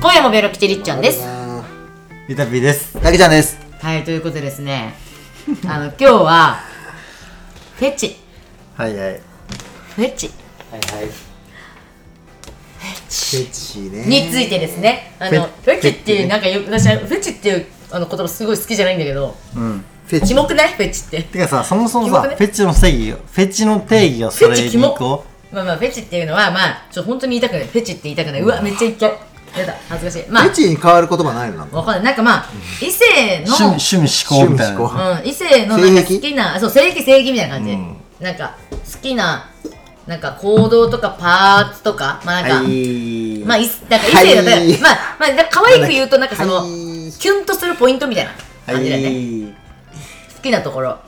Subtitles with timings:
[0.00, 1.26] 今夜もベロ吉りっちゃんです
[2.28, 2.98] ゆたぴーです。
[3.00, 3.58] たけちゃんです。
[3.80, 4.94] はいということでですね
[5.66, 6.60] あの今日は
[7.76, 8.16] フェチ
[8.76, 9.20] はいはい。
[9.96, 10.30] フェチ
[10.70, 11.06] はいはい。
[11.06, 14.04] フェチね。
[14.06, 19.84] についてですねあのフフェェチっていうなんかよ私はフェチっていうあの言葉すごい好きじゃないんだけどうん。
[20.06, 20.28] フェチ。
[20.28, 20.68] キモくない？
[20.74, 27.66] フェチっててかさ、そもそもさ、キモくねフェチの定義を、フェチの定義をそれにフェチキモ行こまあまあフェチっていうのはまあちょっと本当に言いたくない？
[27.66, 29.16] フェチって言いたくないうわめっちゃ言っちゃう
[29.58, 30.30] やだ恥ずかしい。
[30.30, 30.44] まあ。
[30.44, 31.58] フェチに変わる言葉ないの？
[31.58, 31.76] なんか。
[31.76, 32.04] わかんない。
[32.04, 32.46] なんかまあ
[32.80, 33.48] 異性う。
[33.48, 35.10] の趣味、趣味思考みたい趣味な。
[35.10, 37.70] 思うん、異性のなんか好きなそう性癖性癖みたいな感じ。
[37.70, 37.96] で、うん。
[38.20, 39.50] なんか好きな
[40.06, 43.44] なんか行動とかパーツとかまあなんか、はい。
[43.44, 44.78] まあいなんか異性だったら、はい。
[44.78, 47.12] まあまあなんか可愛く言うとなんかその、はい。
[47.18, 48.36] キュンとするポイントみたいなは
[48.66, 49.54] 感じだよね、い。
[50.36, 50.98] 好きなところ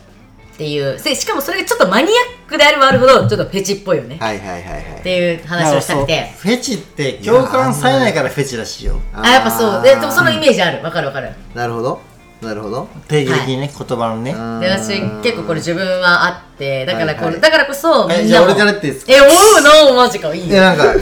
[0.55, 0.98] っていう。
[1.01, 4.83] でしかもそれがちょっとマニアックであればあるほどちょっとフェチっぽいよね、はいはいはいはい。
[5.01, 6.33] っていう話をしたくて。
[6.39, 9.00] フェチって共感されないからフェチらしいよ。
[9.14, 9.83] あやっぱそう。
[9.83, 10.83] ででもそのイメージある。
[10.83, 11.31] わかるわかる。
[11.55, 12.00] なるほど。
[12.42, 12.89] なるほど。
[13.06, 14.33] 定義的にね、言葉のね。
[14.33, 17.41] で私結構これ自分はあってだからこれ、はいはい。
[17.41, 19.12] だからこそみえ、んなもじゃあ俺から言っていいですか？
[19.12, 19.94] え思うの？
[19.94, 20.34] マジか。
[20.34, 20.92] いいいや、なんか、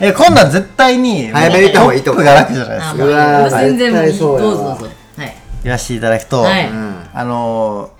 [0.00, 2.24] え、今度は絶対に、早めに言った方がいいと思う。
[2.24, 2.94] が楽じゃないです
[3.54, 3.60] か。
[3.62, 4.64] 全然どうぞどうぞ。
[5.16, 5.34] はい。
[5.62, 6.46] 言わせていただくと。
[6.46, 7.93] あのー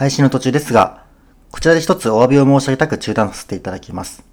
[0.00, 1.04] 配信の途中ですが、
[1.50, 4.24] こちらで一つお詫びを申し上げたく中断させていただきます。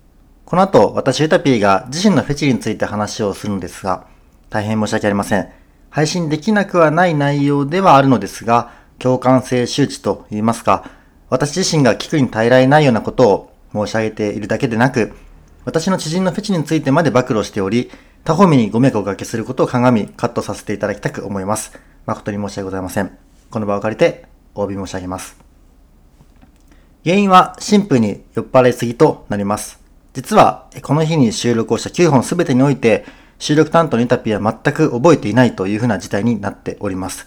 [0.46, 4.08] この後、私、ゆたぴーが自身のフェチについて話をするのですが、
[4.50, 5.50] 大変申し訳ありません。
[5.90, 10.90] 配信できなくはない内容ではあるのですが、共感性周知と言いますか、
[11.30, 15.16] 私自身が聞くに耐えられないようなことを申し上げているだけでなく、
[15.66, 17.92] 私の知人のフェチについてまで暴露しており、
[18.24, 21.78] 他方面にご迷惑をおかけすることを鑑み、カットさせていただきたく思います。
[22.06, 23.18] 誠に申し訳ございません。
[23.50, 25.47] この場を借りて、お詫び申し上げます。
[27.08, 29.80] 原因はシンプルに酔っ払いすぎとなります。
[30.14, 33.06] 実は、この日に収録をした9本すべてにおいて、
[33.40, 37.26] 収録担当のインタピーは全く覚えていないというふうな事態になっております。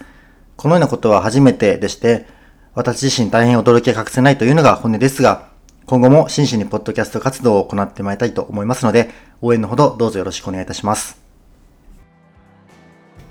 [0.59, 2.27] このようなことは初めてでして、
[2.75, 5.49] 私自身大変驚きが隠せないというのが本音ですが、
[5.87, 9.09] 今後も真摯にポッドキャスト活動を行ってまいりたいと思いますので、
[9.41, 11.30] 応援のほどどうぞよろしくお願いいたします。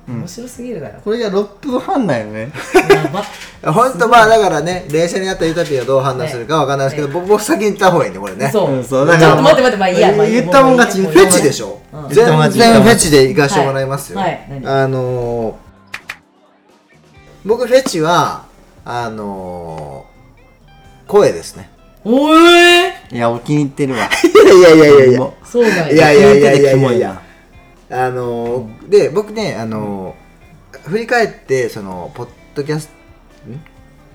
[0.10, 1.00] 面白すぎるだろ。
[1.02, 2.52] これが6分半だよね。
[2.90, 3.24] やば。
[3.72, 8.50] 本当まあだからね、冷静になったユタピーはどう判断するかわかんないですけど、僕僕先に言った方がいいね、これね。
[8.52, 8.72] そう。
[8.72, 12.10] うんそうちょっと待って待ってまあいいやまあいい言ったもん勝ちフェチでしょ、うん。
[12.10, 12.36] 全然
[12.82, 14.30] フェチで行かしてもらいますよ、はい。
[14.50, 14.62] はい。
[14.62, 14.84] 何？
[14.84, 15.54] あのー、
[17.46, 18.44] 僕フェチは
[18.86, 21.70] あのー、声ですね。
[22.06, 24.10] おえいや、お気に入ってるわ。
[24.24, 25.20] いやいやいやいやいや。
[25.20, 25.92] もそうなんや。
[25.92, 26.98] いやいやいやいやいキモいや。
[27.00, 27.22] いや
[27.90, 32.90] あのー、で僕ねあのー、振り返ってそのポッドキャス
[33.46, 33.60] トん？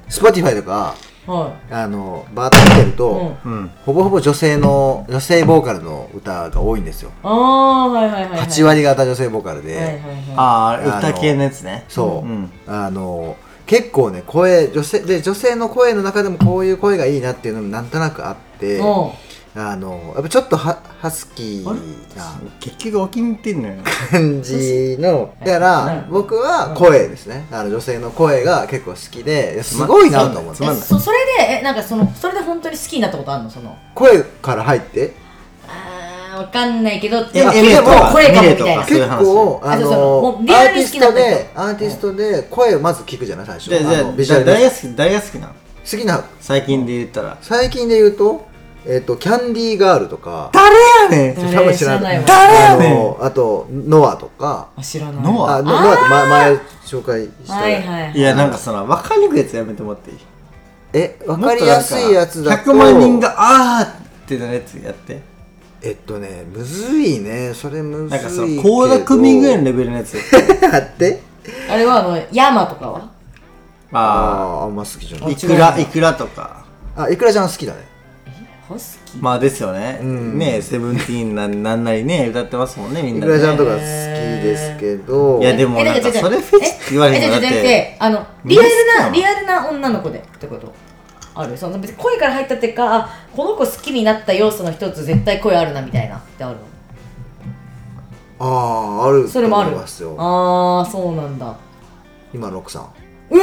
[0.08, 0.94] Spotify とか
[1.26, 3.52] はあのー、バーッと見てると、いうん。
[3.52, 3.68] ううん。
[3.86, 7.10] ほぼほぼ女性の女性ボーカルの歌が多いんですよ。
[7.22, 8.40] ああはいはいはいはい。
[8.40, 10.00] 8割方女性ボーカルで、はいはいはい。
[10.36, 11.86] ああ、歌系のやつね。
[11.88, 12.50] そう、うん。
[12.66, 13.36] あの
[13.66, 18.78] 結構ね声女性で女性の声の中でもこういう声がいいなっていうのもなんとなくあって
[19.56, 21.74] あのやっぱちょっとハハスキーな。
[22.58, 23.74] 結局お気に入ってんのよ。
[24.10, 25.32] 感じの。
[25.44, 27.46] だから僕は声ですね。
[27.52, 30.56] あの女性の声が結構好きですごいなと思って。
[30.58, 33.50] つまそそれでえなんかそのそれで本当に好きになったことあるの？
[33.50, 33.78] その。
[33.94, 35.12] 声から入って？
[35.68, 37.52] あーわかんないけどえでも
[38.10, 38.84] 声かもみたいな。
[38.84, 43.46] 結構あのうリアーティストでアーティストで声をまず聞くじゃない？
[43.46, 43.70] 最初。
[44.16, 44.52] ビジュアルで
[44.96, 45.52] 誰が好き、なの？
[45.52, 46.24] 好きな。
[46.40, 47.38] 最近で言ったら。
[47.40, 48.52] 最近で言うと？
[48.86, 50.50] えっとキャンディーガールとか。
[50.52, 51.34] 誰やねん。
[51.34, 52.24] 誰多分知らない。
[52.24, 52.92] 誰やねん。
[52.92, 54.68] あのあとノアとか。
[54.76, 55.24] あ知らない。
[55.24, 55.56] ノア？
[55.56, 58.12] あノノアって前前紹介した、はいはいはい。
[58.18, 60.18] いや、なんかその、分かりにくいやつやめてもらっていい？
[60.92, 62.72] えわかりやすいやつだと。
[62.72, 65.22] 100万人が、あーってなるやつやって。
[65.82, 67.52] えっとねむずいね。
[67.54, 70.16] それむずいなんかその、高田組ぐらいのレベルのやつ。
[70.72, 71.20] あって。
[71.70, 73.10] あれはあのヤマとかは？
[73.92, 75.32] ああああんま好きじゃなあ、い。
[75.32, 76.64] いくら、いくらとか。
[76.96, 77.93] あいくらちゃん好きだね
[78.68, 80.00] ハスキーまあですよね。
[80.02, 80.38] ん。
[80.38, 83.34] ねセブンティーンなん なんなりね、歌ってますもんね、みんなね。
[83.34, 85.40] いくらちゃんとか好きですけど。
[85.40, 87.46] いやでもなんかえそれフェチって言われへんだって。
[87.46, 88.68] えええあのリアル
[89.02, 90.72] なリアルな女の子でってこと？
[91.34, 91.56] ある？
[91.56, 96.56] その別に声から入ったっていうかあこの子好きになった要素の一つ絶対声あるなみたいなってある
[98.38, 98.46] あ
[99.02, 100.16] ああるそれもあると思いますよ。
[100.18, 101.54] ああそうなんだ。
[102.32, 102.82] 今の奥さん。
[103.30, 103.40] うっ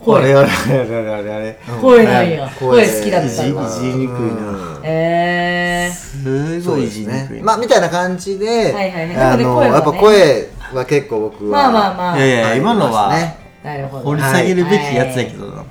[0.00, 1.58] あ声れあれあれあれあれあれ。
[1.80, 2.50] 声なんや。
[2.58, 4.50] 声声好きだったいじいじにくいな。
[4.78, 4.84] うん。
[4.84, 6.60] えー。
[6.60, 7.36] すごいいじりにくい。
[7.36, 9.36] ねまあみたいな感じで、や
[9.78, 12.18] っぱ声は結構僕はまあまあまあ。
[12.18, 13.12] いやいや、今のは
[14.02, 15.64] 掘り下げるべきやつやけどな。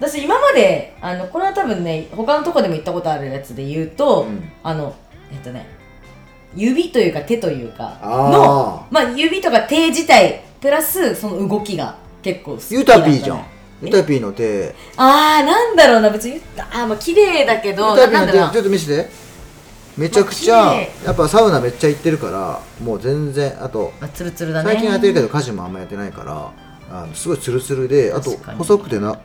[0.00, 4.50] 私今まであのこれは多分ね他のとこでも言ったことあるやつで言うと、うん。
[4.62, 4.96] あの
[5.30, 5.66] えっとね
[6.56, 13.46] 指というか手というかあのまあ指とか手自体プラスその動きが結構好きユだったねタピーじゃん。
[13.82, 14.74] ユタピーの手。
[14.96, 18.40] あーなんだろうな別にあーまあ綺麗だけどユタピーなんだろう。
[18.42, 19.10] なの手ちょっと見せて。
[19.96, 20.90] めちゃくちゃまあ綺麗。
[21.06, 24.72] やっぱサウナめっちゃ行ってるからもう全然あとまあ、ツルツルだね。
[24.72, 26.52] 最近やってるけど家事もあんまやってないから
[26.90, 28.58] あのすごいツルツルであと確かに。
[28.58, 29.18] 細くてなう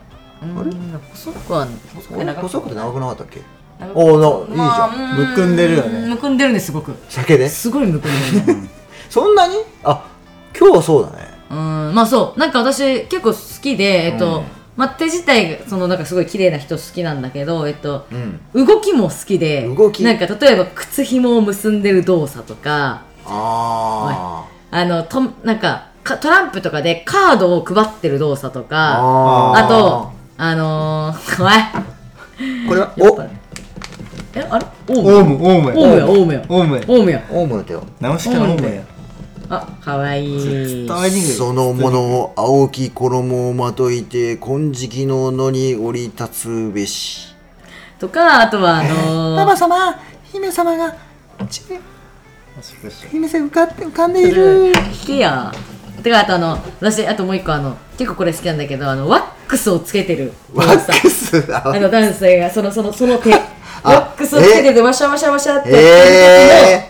[0.44, 2.42] ーん細くは細くは長く。
[2.42, 3.40] 細くて長くなかったっけ？
[3.94, 4.56] おーないいじゃん。
[4.58, 6.06] まあうーむくんでるよね。
[6.08, 6.94] むくんでるねすごく。
[7.08, 7.48] 酒で？
[7.48, 8.68] すごいむくんでるね。
[9.08, 9.54] そんなに？
[9.84, 10.06] あ
[10.58, 14.44] 今日そうだねうーんまあそうなんか私結構好きでえっと、うん。
[14.76, 18.06] まあ、手自体がそのなんかすごい綺麗な人好きなんだけどえっと
[18.54, 18.66] うん。
[18.66, 20.04] 動きも好きで動き？
[20.04, 32.68] なんか例えば靴紐を結んでる動作とかああのとなんかかトランプとかでカードを配ってる動作とあかああとあのー、 おい。
[32.68, 32.92] これは？
[32.96, 33.26] やっぱ
[34.36, 34.66] えあれ？
[34.88, 35.10] オウム？
[35.10, 36.44] オウムオウムオウムやオウムや。
[36.48, 36.84] オウムや。
[36.86, 37.24] オウムや。
[37.30, 38.82] おオウムの手をオ直しかオウムや
[39.50, 40.24] あかわい。
[40.26, 47.34] いそのものを青き衣をまといて金色の野に降り立つべし。
[47.98, 49.98] とかあとはあのー、様
[50.32, 50.94] 姫様が
[53.10, 54.72] 姫様浮かって浮かんでいる。
[54.92, 55.52] 聞けや
[56.02, 60.32] てかあとあの私あともう一個あの結構これ好きなんだけどあのワックスをつけてる。
[60.52, 61.36] ワックス？
[61.54, 63.30] あだの男性がそのそのその手。
[63.82, 66.87] ワックスをつけててワシャワシャワシャってやってるえ時の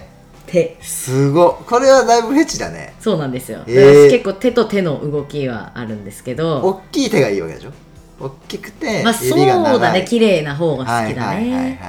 [0.50, 0.76] 手。
[0.80, 1.64] ー、すごい。
[1.64, 2.94] これはだいぶフェチだね。
[3.00, 4.08] そうなんですよ、えー。
[4.08, 6.60] 私結構手と手の動きはあるんですけど。
[6.62, 7.70] 大きい手がいいわけでしょ？
[8.20, 10.04] 大きくてまあそうだね。
[10.04, 11.80] 綺麗な方が好きだね、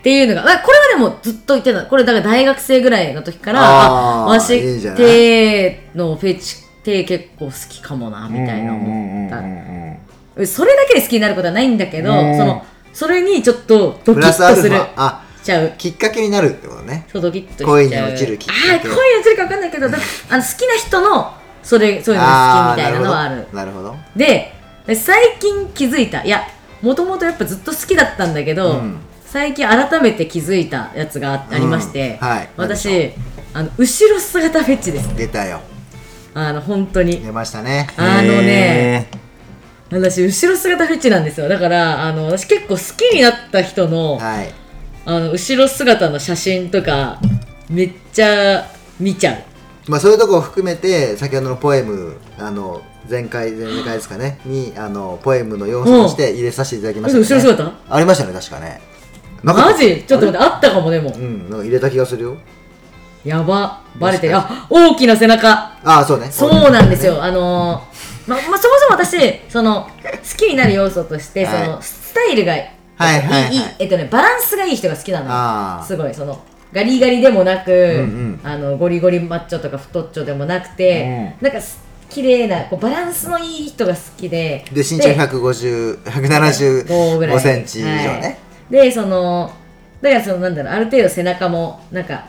[0.00, 12.36] っていうのが、まあ、これはでもずっと言ってたこれだから大学生ぐらいの時からあー私いい手のフェチ手結構好きかもなみたいな思った、それだけで好きになることはないんだけど、うん。
[12.36, 14.76] そのそれにちょっとドキッとする。
[14.96, 15.72] あしちゃう。
[15.78, 17.06] きっかけになるってことね。
[17.10, 18.72] そうドキッと恋に落ちるきっかけ。
[18.72, 19.98] ああ恋に落ちるか分かんないけどだ
[20.30, 23.46] あの好きな人のそれそういうのが好きみたいなのはある。
[23.52, 23.96] なるほど。
[24.14, 24.52] で
[24.94, 26.22] 最近気づいた。
[26.24, 26.42] いや
[26.82, 28.98] もともとやっぱずっと好きだったんだけど、うん。
[29.24, 32.28] 最近改めて気づいたやつがあありまして、うん。
[32.28, 32.48] はい。
[32.56, 33.12] 私
[33.54, 35.16] あの後ろ姿フェチです。
[35.16, 35.60] 出たよ。
[36.34, 37.20] あの本当に。
[37.20, 37.88] 出ましたね。
[37.96, 39.28] あのねへ
[39.90, 41.48] 私後ろ姿フェチなんですよ。
[41.48, 44.52] だからあの私結構好きになった人のはい
[45.08, 47.18] あの後ろ姿の写真とか
[47.70, 48.66] めっちゃ
[49.00, 49.90] 見ちゃう。
[49.90, 57.24] まあそういうとこを含めて先ほどのポエムあの前回前々回ですかねにあのポエムの要素として入れさせていただきました、ね。
[57.24, 57.72] 後ろ姿？
[57.88, 58.82] ありましたね確かね。
[59.42, 60.04] マジ？
[60.06, 61.10] ちょっと待ってあったかもでも。
[61.10, 62.36] うんなんか入れた気がするよ。
[63.24, 63.82] やば。
[63.98, 64.28] バレて。
[64.28, 65.48] るあ大きな背中。
[65.50, 66.30] ああそうね。
[66.30, 69.16] そうなんですよ、あのーままあ、そもそも私
[69.48, 69.90] その好
[70.36, 71.64] きになる要素として、はい。
[71.64, 72.62] そのスタイルがいい,、
[72.98, 73.54] はいはいはい。
[73.54, 76.38] いいえっとね、バランスがいい人が好きなのすごいその
[76.72, 81.80] ガリガリでもなく、んあのゴリゴリマッチョとか太っちょでもなくて、なんかす
[82.10, 87.36] 綺麗なこうバランスのいい人が好きでで身長150 5ぐらい。
[87.36, 88.38] 175センチ以上ね、
[88.70, 89.52] はい、でその
[90.00, 92.26] だからそのなんだろうある程度背中もなんか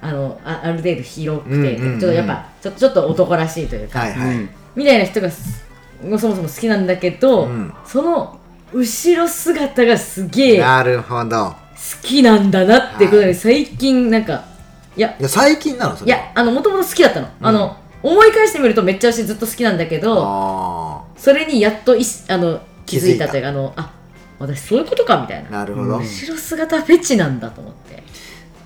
[0.00, 5.64] あのあある程度広くて、うんうんうんちょっとやっぱちょちょっと男らしいというか、はいはい、うんみたいな人がす
[6.02, 7.74] そもそも好きなんだけど、うん。
[7.84, 8.39] その
[8.72, 11.60] 後ろ姿がすげえ好なるほど。
[12.02, 13.26] きなんだなってことはい。
[13.26, 14.44] で最近なんか
[14.96, 15.96] いやいや最近なの？
[15.96, 16.08] それ。
[16.08, 23.92] いやあのもともと好きだったの、あの思い返してみるとめっちゃ私ずっと好きなんだけどあそれにやっといしあの気づいたというかあのあ
[24.38, 25.48] 私そういうことかみたいな。
[25.48, 28.02] あなるほど、後ろ姿フェチなんだと思って。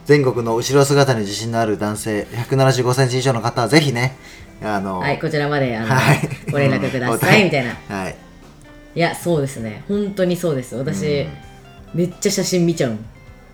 [0.07, 4.15] 全国の後ろ姿に自信のある男性175センチ以上の方はぜひね
[4.63, 6.29] あのはいこちらまであの、はい。
[6.51, 7.45] ご連絡くだおさ い。
[7.45, 7.75] みたいな。
[7.89, 8.24] はい
[8.95, 9.83] いやそうですね。
[9.89, 11.27] 本当にそうです私、
[11.95, 13.05] めっちゃ写真見ちゃうもん。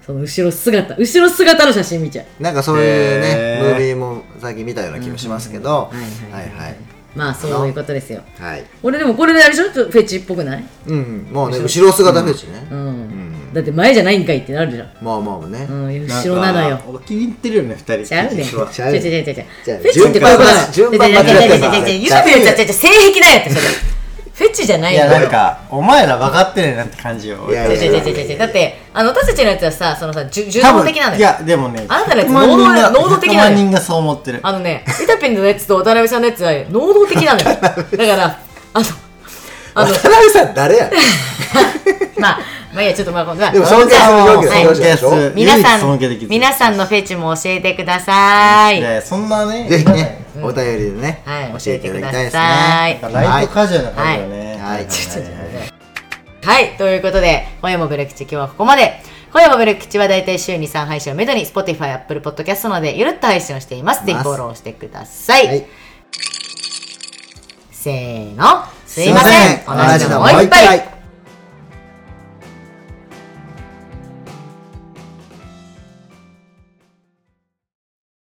[0.05, 0.95] その後ろ姿。
[0.97, 2.43] 後ろ姿の写真見ちゃう。
[2.43, 6.77] なんかそういうね、ムービーも最近見たような気もしますけど、はいはいはい、はい
[7.17, 8.23] まあそういうことですよ。
[8.39, 8.65] はい。
[8.83, 9.73] 俺でもこれであれでしょ？
[9.73, 10.65] ちょっとフェチっぽくない？
[10.87, 12.23] うん、もうね後ろ姿。
[12.23, 14.93] フェチね、うん、だって前じゃないんかいってなるじゃん。
[15.03, 16.79] まあまあね、うん後ろなのよ。
[17.05, 18.05] 気に入ってるよね、二人。
[18.05, 18.47] ちゃうねん。
[18.47, 19.35] ちゃうちゃうちゃうちゃうちゃう。
[19.35, 20.71] ちゃうじゃあフェチってこういうことだ。
[20.71, 22.47] 順番ちゃうちゃうちゃうちゃうちゃうちゃう順番間違うびのちゃう。
[22.47, 23.90] ちゃうちゃう性癖だよってそれ。
[24.51, 25.07] フェチじゃないいや。
[25.07, 27.47] なんか、お前ら分かってねえなって感じよ。
[27.49, 31.19] いやちゃうちゃうちゃうだって、あの、私たちのやつはさ、そのさ、じゅ受動的なのよ。
[31.19, 34.41] いや、でもね、あなたのやつ100万人が能動的なのよ100万人がそう思ってる。
[34.43, 37.45] あのね、イタピンのやつと渡辺さんのやつは能動的なのよ。
[37.45, 38.39] だから、
[38.75, 38.87] あの、
[39.75, 40.91] あの、渡辺さん誰や？
[42.19, 42.39] まあ、
[42.75, 48.79] まあいいや、ちょっとまあ、今度はでも尊敬する上下はいの上司でしょ尊敬皆さ唯一尊敬できん、る皆さんのフェチも教えてください。
[48.79, 54.59] いや、そんなね、ぜひね、お便りでね、はい教えていただきたいですねいライトカジュアルな感じだね。
[54.63, 54.87] はい
[56.43, 59.03] はいということで、今夜もブレクチ今日はここまで。
[59.33, 64.05] 声をもる口は大体週に3配信をめどに Spotify、Apple Podcast などでゆるっと配信をしています。
[64.05, 65.47] ぜひフォローしてください。
[65.47, 65.67] はい。
[67.71, 68.65] せーの。
[68.87, 69.65] すいません。
[69.67, 71.00] 同じのもう一杯杯。